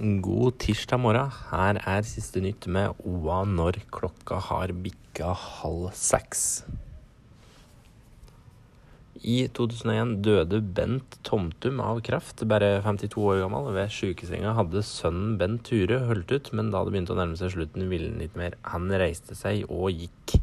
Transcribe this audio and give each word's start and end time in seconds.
God 0.00 0.54
tirsdag 0.56 0.96
morgen. 0.96 1.28
Her 1.50 1.76
er 1.76 2.06
siste 2.08 2.40
nytt 2.40 2.64
med 2.72 3.02
OA 3.04 3.42
når 3.44 3.82
klokka 3.92 4.38
har 4.46 4.72
bikka 4.72 5.34
halv 5.36 5.90
seks. 5.92 6.62
I 9.20 9.42
2001 9.52 10.14
døde 10.24 10.62
Bent 10.64 11.18
Tomtum 11.28 11.82
av 11.84 12.00
kreft, 12.06 12.40
bare 12.48 12.78
52 12.80 13.26
år 13.26 13.42
gammel. 13.42 13.68
Ved 13.76 13.92
sykesenga 13.92 14.54
hadde 14.56 14.80
sønnen 14.88 15.36
Bent 15.36 15.66
Ture 15.68 16.00
holdt 16.08 16.32
ut, 16.32 16.48
men 16.56 16.72
da 16.72 16.80
det 16.80 16.96
begynte 16.96 17.12
å 17.12 17.20
nærme 17.20 17.36
seg 17.36 17.52
slutten, 17.58 17.90
ville 17.92 18.08
han 18.08 18.24
ikke 18.24 18.40
mer. 18.40 18.56
Han 18.72 18.88
reiste 19.04 19.36
seg 19.36 19.68
og 19.68 19.92
gikk. 19.92 20.38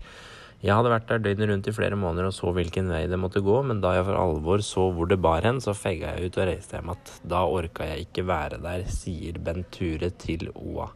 Jeg 0.57 0.73
hadde 0.73 0.89
vært 0.89 1.05
der 1.05 1.19
døgnet 1.21 1.51
rundt 1.51 1.67
i 1.69 1.71
flere 1.75 1.97
måneder 1.99 2.31
og 2.31 2.33
så 2.33 2.49
hvilken 2.55 2.87
vei 2.89 3.03
det 3.05 3.19
måtte 3.21 3.43
gå, 3.45 3.59
men 3.69 3.77
da 3.83 3.91
jeg 3.93 4.07
for 4.07 4.17
alvor 4.17 4.63
så 4.65 4.87
hvor 4.95 5.09
det 5.11 5.19
bar 5.21 5.45
hen, 5.45 5.59
så 5.61 5.75
fegga 5.77 6.15
jeg 6.15 6.31
ut 6.31 6.39
og 6.41 6.47
reiste 6.49 6.79
hjem 6.79 6.89
igjen. 6.95 7.11
Da 7.29 7.43
orka 7.45 7.85
jeg 7.91 8.07
ikke 8.07 8.25
være 8.25 8.57
der, 8.63 8.87
sier 8.89 9.37
Bent 9.37 9.69
Ture 9.75 10.09
til 10.17 10.47
OA. 10.55 10.89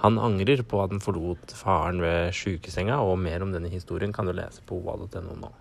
Han 0.00 0.16
angrer 0.16 0.64
på 0.64 0.80
at 0.80 0.94
han 0.94 1.04
forlot 1.04 1.52
faren 1.58 2.00
ved 2.00 2.32
sjukesenga, 2.38 3.02
og 3.04 3.20
mer 3.20 3.44
om 3.44 3.52
denne 3.52 3.68
historien 3.72 4.16
kan 4.16 4.26
du 4.28 4.32
lese 4.32 4.64
på 4.64 4.80
oa.no 4.80 5.36
nå. 5.36 5.52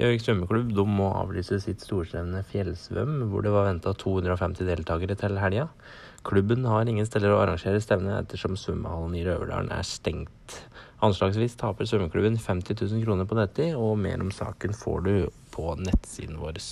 Gjøvik 0.00 0.22
svømmeklubb 0.24 0.70
de 0.72 0.84
må 0.88 1.10
avlyse 1.12 1.58
sitt 1.60 1.82
storstevne 1.84 2.40
Fjellsvøm, 2.48 3.18
hvor 3.28 3.44
det 3.44 3.50
var 3.52 3.66
venta 3.66 3.92
250 3.92 4.64
deltakere 4.64 5.16
til 5.20 5.36
helga. 5.36 5.66
Klubben 6.24 6.64
har 6.64 6.88
ingen 6.88 7.04
steder 7.04 7.34
å 7.34 7.42
arrangere 7.42 7.82
stevnet 7.84 8.16
ettersom 8.16 8.56
svømmehallen 8.56 9.18
i 9.18 9.26
Røverdalen 9.26 9.68
er 9.76 9.84
stengt. 9.84 10.56
Anslagsvis 11.04 11.58
taper 11.60 11.88
svømmeklubben 11.88 12.40
50 12.40 12.80
000 12.80 13.04
kroner 13.04 13.28
på 13.28 13.36
dette, 13.36 13.68
og 13.76 14.00
mer 14.00 14.24
om 14.24 14.32
saken 14.32 14.72
får 14.76 15.04
du 15.04 15.14
på 15.52 15.76
nettsiden 15.84 16.40
vår. 16.40 16.62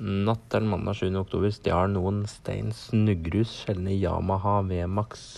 Natt 0.00 0.48
til 0.52 0.72
mandag 0.72 0.96
7. 1.02 1.12
oktober 1.26 1.52
stjal 1.52 1.92
noen 1.92 2.24
Stein 2.30 2.72
Snuggrus 2.76 3.52
sjeldne 3.66 3.96
Yamaha 3.98 4.62
VMAX 4.64 5.28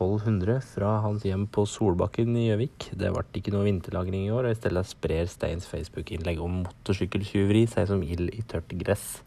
1200 0.00 0.62
fra 0.64 0.94
hans 1.04 1.24
hjem 1.28 1.44
på 1.52 1.66
Solbakken 1.68 2.32
i 2.40 2.46
Gjøvik. 2.46 2.90
Det 2.96 3.12
ble 3.12 3.24
ikke 3.36 3.52
noe 3.52 3.66
vinterlagring 3.68 4.24
i 4.24 4.32
år, 4.32 4.48
og 4.48 4.54
i 4.54 4.58
stedet 4.58 4.86
sprer 4.88 5.28
Steins 5.28 5.68
Facebook-innlegg 5.68 6.40
om 6.40 6.62
motorsykkeltyveri 6.62 7.66
seg 7.68 7.90
som 7.90 8.00
ild 8.00 8.32
i 8.32 8.40
tørt 8.48 8.72
gress. 8.80 9.20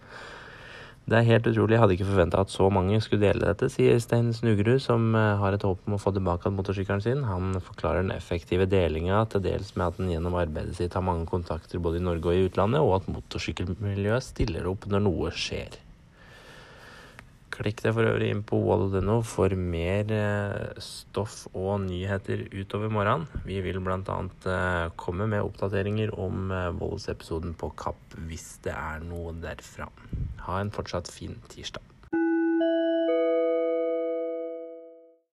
Det 1.04 1.18
er 1.20 1.28
helt 1.28 1.48
utrolig, 1.50 1.76
jeg 1.76 1.82
hadde 1.84 1.96
ikke 1.98 2.08
forventa 2.08 2.42
at 2.42 2.52
så 2.54 2.70
mange 2.72 2.98
skulle 3.04 3.26
dele 3.26 3.44
dette, 3.44 3.68
sier 3.70 3.98
Stein 4.00 4.30
Snugerud, 4.34 4.80
som 4.80 5.10
eh, 5.20 5.34
har 5.42 5.54
et 5.54 5.66
håp 5.68 5.84
om 5.84 5.98
å 5.98 6.00
få 6.00 6.14
tilbake 6.16 6.52
motorsykkelen 6.56 7.04
sin. 7.04 7.26
Han 7.28 7.60
forklarer 7.60 8.06
den 8.06 8.16
effektive 8.16 8.70
delinga 8.72 9.26
til 9.30 9.44
dels 9.44 9.74
med 9.76 9.90
at 9.90 10.00
han 10.00 10.14
gjennom 10.14 10.40
arbeidet 10.40 10.78
sitt 10.80 10.96
har 10.96 11.04
mange 11.04 11.28
kontakter 11.30 11.84
både 11.84 12.00
i 12.00 12.06
Norge 12.08 12.32
og 12.32 12.40
i 12.40 12.48
utlandet, 12.48 12.80
og 12.80 13.02
at 13.02 13.12
motorsykkelmiljøet 13.12 14.32
stiller 14.32 14.72
opp 14.72 14.88
når 14.88 15.04
noe 15.10 15.34
skjer. 15.36 15.76
Klikk 17.54 17.84
deg 17.86 17.94
for 17.94 18.10
øvrig 18.10 18.32
inn 18.34 18.42
på 18.50 18.58
wall.no 18.66 19.20
for 19.30 19.54
mer 19.54 20.10
eh, 20.16 20.82
stoff 20.82 21.44
og 21.52 21.84
nyheter 21.86 22.48
utover 22.50 22.90
morgenen. 22.90 23.28
Vi 23.46 23.60
vil 23.62 23.78
bl.a. 23.84 24.18
Eh, 24.56 24.88
komme 24.98 25.30
med 25.30 25.46
oppdateringer 25.46 26.16
om 26.18 26.50
eh, 26.50 26.72
voldsepisoden 26.82 27.54
på 27.54 27.70
Kapp 27.78 28.18
hvis 28.26 28.56
det 28.66 28.74
er 28.74 29.06
noe 29.06 29.36
derfra. 29.44 29.92
Ha 30.48 30.62
en 30.64 30.74
fortsatt 30.74 31.14
fin 31.14 31.38
tirsdag. 31.54 31.93